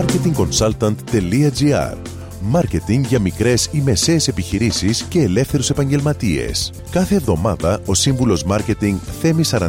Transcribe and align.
marketingconsultant.gr 0.00 1.96
Μάρκετινγκ 2.42 3.04
για 3.04 3.20
μικρές 3.20 3.68
ή 3.72 3.80
μεσαίες 3.80 4.28
επιχειρήσεις 4.28 5.02
και 5.02 5.20
ελεύθερους 5.20 5.70
επαγγελματίες. 5.70 6.72
Κάθε 6.90 7.14
εβδομάδα 7.14 7.80
ο 7.86 7.94
σύμβουλος 7.94 8.44
Μάρκετινγκ 8.44 8.98
Θέμη 9.20 9.42
41 9.50 9.68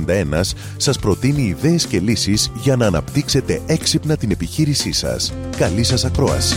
σας 0.78 1.00
προτείνει 1.00 1.42
ιδέες 1.42 1.88
και 1.88 2.00
λύσεις 2.00 2.52
για 2.56 2.76
να 2.76 2.86
αναπτύξετε 2.86 3.62
έξυπνα 3.66 4.18
την 4.18 4.32
επιχείρησή 4.32 4.92
σας. 4.92 5.34
Καλή 5.58 5.84
σας 5.84 6.06
ακρόαση! 6.06 6.56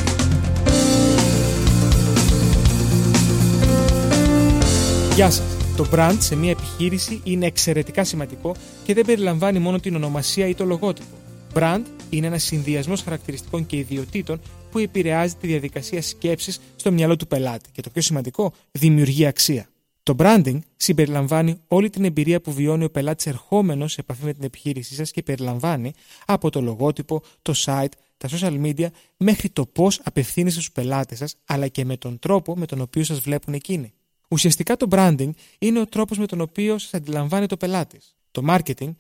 Γεια 5.15 5.31
σας! 5.31 5.43
Το 5.77 5.87
brand 5.95 6.17
σε 6.19 6.37
μια 6.37 6.51
επιχείρηση 6.51 7.21
είναι 7.25 7.47
εξαιρετικά 7.47 8.05
σημαντικό 8.05 8.55
και 8.85 8.95
δεν 8.95 9.05
περιλαμβάνει 9.05 9.59
μόνο 9.59 9.81
την 9.81 9.95
ονομασία 9.95 10.49
ή 10.49 10.55
το 10.55 10.65
λογότυπο. 10.65 11.17
Brand 11.55 11.83
είναι 12.17 12.27
ένας 12.27 12.43
συνδυασμός 12.43 13.03
χαρακτηριστικών 13.03 13.67
και 13.67 13.77
ιδιωτήτων 13.77 14.41
που 14.71 14.79
επηρεάζει 14.79 15.35
τη 15.35 15.47
διαδικασία 15.47 16.03
σκέψης 16.03 16.61
στο 16.77 16.93
μυαλό 16.93 17.17
του 17.17 17.27
πελάτη 17.27 17.71
και 17.73 17.83
το 17.83 17.91
πιο 17.91 18.03
σημαντικό, 18.03 18.53
δημιουργεί 18.73 19.27
αξία. 19.27 19.69
Το 20.03 20.15
branding 20.19 20.59
συμπεριλαμβάνει 20.77 21.61
όλη 21.69 21.91
την 21.91 22.05
εμπειρία 22.05 22.41
που 22.41 22.53
βιώνει 22.53 22.85
ο 22.85 22.91
πελάτης 22.91 23.27
ερχόμενος 23.27 23.93
σε 23.93 24.01
επαφή 24.01 24.25
με 24.25 24.33
την 24.33 24.45
επιχείρησή 24.45 24.95
σας 24.95 25.11
και 25.11 25.23
περιλαμβάνει 25.23 25.93
από 26.27 26.51
το 26.51 26.61
λογότυπο, 26.61 27.23
το 27.43 27.53
site, 27.57 27.93
τα 28.17 28.29
social 28.29 28.65
media 28.65 28.87
μέχρι 29.17 29.49
το 29.49 29.67
πώς 29.67 30.01
απευθύνεστε 30.05 30.61
στους 30.61 30.73
πελάτες 30.73 31.19
σας, 31.19 31.35
αλλά 31.45 31.69
και 31.69 31.85
με 31.85 31.97
τον 31.97 32.19
τρόπο 32.19 32.57
με 32.57 32.67
τον 32.67 32.81
οποίο 32.81 33.05
σας 33.05 33.21
βλέπουν 33.21 33.55
εκείνοι. 33.55 33.93
Ουσιαστικά 34.29 34.77
το 34.77 34.87
branding 34.91 35.31
είναι 35.59 35.81
ο 35.81 35.87
τρόπος 35.87 36.19
με 36.19 36.27
τον 36.27 36.41
οποίο 36.41 36.79
σας 36.79 36.95
αντιλαμβάνει 36.95 37.47
το 37.47 37.57
πελάτη. 37.57 38.01
Το 38.31 38.43
marketing 38.49 38.95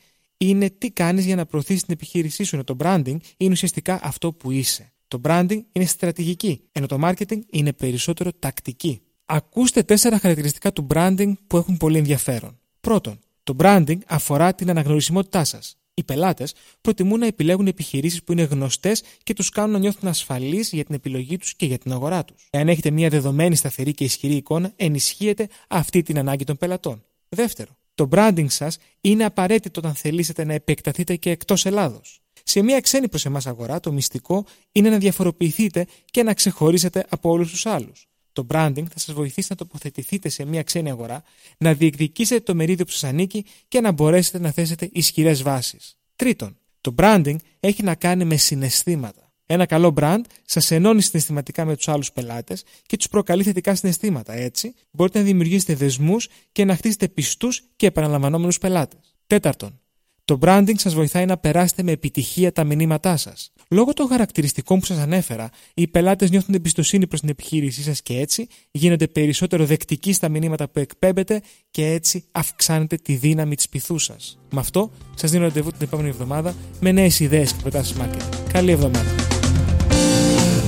είναι 0.48 0.70
τι 0.70 0.90
κάνεις 0.90 1.24
για 1.24 1.36
να 1.36 1.46
προωθήσεις 1.46 1.82
την 1.82 1.94
επιχείρησή 1.94 2.44
σου, 2.44 2.54
ενώ 2.54 2.64
το 2.64 2.76
branding 2.78 3.16
είναι 3.36 3.52
ουσιαστικά 3.52 4.00
αυτό 4.02 4.32
που 4.32 4.50
είσαι. 4.50 4.92
Το 5.08 5.20
branding 5.24 5.60
είναι 5.72 5.84
στρατηγική, 5.84 6.60
ενώ 6.72 6.86
το 6.86 6.98
marketing 7.02 7.38
είναι 7.50 7.72
περισσότερο 7.72 8.30
τακτική. 8.38 9.00
Ακούστε 9.24 9.82
τέσσερα 9.82 10.18
χαρακτηριστικά 10.18 10.72
του 10.72 10.86
branding 10.94 11.32
που 11.46 11.56
έχουν 11.56 11.76
πολύ 11.76 11.98
ενδιαφέρον. 11.98 12.58
Πρώτον, 12.80 13.18
το 13.42 13.56
branding 13.58 13.98
αφορά 14.06 14.54
την 14.54 14.70
αναγνωρισιμότητά 14.70 15.44
σας. 15.44 15.78
Οι 15.94 16.04
πελάτες 16.04 16.54
προτιμούν 16.80 17.18
να 17.18 17.26
επιλέγουν 17.26 17.66
επιχειρήσεις 17.66 18.22
που 18.22 18.32
είναι 18.32 18.42
γνωστές 18.42 19.02
και 19.22 19.34
τους 19.34 19.48
κάνουν 19.48 19.70
να 19.70 19.78
νιώθουν 19.78 20.08
ασφαλείς 20.08 20.72
για 20.72 20.84
την 20.84 20.94
επιλογή 20.94 21.36
τους 21.36 21.54
και 21.54 21.66
για 21.66 21.78
την 21.78 21.92
αγορά 21.92 22.24
τους. 22.24 22.48
Εάν 22.50 22.68
έχετε 22.68 22.90
μια 22.90 23.08
δεδομένη, 23.08 23.56
σταθερή 23.56 23.92
και 23.92 24.04
ισχυρή 24.04 24.34
εικόνα, 24.34 24.72
ενισχύετε 24.76 25.48
αυτή 25.68 26.02
την 26.02 26.18
ανάγκη 26.18 26.44
των 26.44 26.56
πελατών. 26.56 27.04
Δεύτερο, 27.28 27.76
το 27.94 28.08
branding 28.12 28.46
σας 28.48 28.78
είναι 29.00 29.24
απαραίτητο 29.24 29.80
όταν 29.80 29.94
θελήσετε 29.94 30.44
να 30.44 30.52
επεκταθείτε 30.52 31.16
και 31.16 31.30
εκτός 31.30 31.66
Ελλάδος. 31.66 32.22
Σε 32.42 32.62
μια 32.62 32.80
ξένη 32.80 33.08
προς 33.08 33.24
εμάς 33.24 33.46
αγορά, 33.46 33.80
το 33.80 33.92
μυστικό 33.92 34.44
είναι 34.72 34.90
να 34.90 34.98
διαφοροποιηθείτε 34.98 35.86
και 36.04 36.22
να 36.22 36.34
ξεχωρίσετε 36.34 37.06
από 37.08 37.30
όλους 37.30 37.50
τους 37.50 37.66
άλλους. 37.66 38.08
Το 38.32 38.46
branding 38.50 38.84
θα 38.90 38.98
σας 38.98 39.14
βοηθήσει 39.14 39.46
να 39.50 39.56
τοποθετηθείτε 39.56 40.28
σε 40.28 40.44
μια 40.44 40.62
ξένη 40.62 40.90
αγορά, 40.90 41.22
να 41.58 41.74
διεκδικήσετε 41.74 42.40
το 42.40 42.54
μερίδιο 42.54 42.84
που 42.84 42.90
σας 42.90 43.04
ανήκει 43.04 43.44
και 43.68 43.80
να 43.80 43.92
μπορέσετε 43.92 44.38
να 44.38 44.50
θέσετε 44.50 44.88
ισχυρές 44.92 45.42
βάσεις. 45.42 45.98
Τρίτον, 46.16 46.58
το 46.80 46.94
branding 46.98 47.36
έχει 47.60 47.82
να 47.82 47.94
κάνει 47.94 48.24
με 48.24 48.36
συναισθήματα. 48.36 49.23
Ένα 49.54 49.66
καλό 49.66 49.94
brand 49.96 50.20
σας 50.44 50.70
ενώνει 50.70 51.02
συναισθηματικά 51.02 51.64
με 51.64 51.76
τους 51.76 51.88
άλλους 51.88 52.12
πελάτες 52.12 52.64
και 52.86 52.96
τους 52.96 53.08
προκαλεί 53.08 53.42
θετικά 53.42 53.74
συναισθήματα. 53.74 54.32
Έτσι, 54.32 54.74
μπορείτε 54.90 55.18
να 55.18 55.24
δημιουργήσετε 55.24 55.74
δεσμούς 55.74 56.28
και 56.52 56.64
να 56.64 56.76
χτίσετε 56.76 57.08
πιστούς 57.08 57.62
και 57.76 57.86
επαναλαμβανόμενους 57.86 58.58
πελάτες. 58.58 59.16
Τέταρτον, 59.26 59.80
το 60.24 60.38
branding 60.42 60.74
σας 60.76 60.94
βοηθάει 60.94 61.26
να 61.26 61.36
περάσετε 61.36 61.82
με 61.82 61.92
επιτυχία 61.92 62.52
τα 62.52 62.64
μηνύματά 62.64 63.16
σας. 63.16 63.52
Λόγω 63.70 63.92
των 63.92 64.08
χαρακτηριστικών 64.08 64.78
που 64.78 64.84
σας 64.84 64.98
ανέφερα, 64.98 65.48
οι 65.74 65.88
πελάτες 65.88 66.30
νιώθουν 66.30 66.54
εμπιστοσύνη 66.54 67.06
προς 67.06 67.20
την 67.20 67.28
επιχείρησή 67.28 67.82
σας 67.82 68.02
και 68.02 68.18
έτσι 68.18 68.46
γίνονται 68.70 69.08
περισσότερο 69.08 69.64
δεκτικοί 69.64 70.12
στα 70.12 70.28
μηνύματα 70.28 70.68
που 70.68 70.78
εκπέμπετε 70.78 71.40
και 71.70 71.86
έτσι 71.86 72.24
αυξάνετε 72.32 72.96
τη 72.96 73.14
δύναμη 73.14 73.54
της 73.54 73.68
πυθού 73.68 73.98
σας. 73.98 74.38
Με 74.50 74.60
αυτό, 74.60 74.90
σας 75.14 75.30
δίνω 75.30 75.44
ραντεβού 75.44 75.70
την 75.70 75.82
επόμενη 75.82 76.08
εβδομάδα 76.08 76.54
με 76.80 76.92
νέες 76.92 77.20
ιδέες 77.20 77.52
και 77.52 77.60
προτάσεις 77.60 77.96
marketing. 78.00 78.52
Καλή 78.52 78.70
εβδομάδα. 78.70 79.23